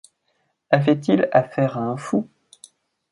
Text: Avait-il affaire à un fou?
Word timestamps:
Avait-il 0.71 1.29
affaire 1.31 1.77
à 1.77 1.81
un 1.81 1.95
fou? 1.95 2.27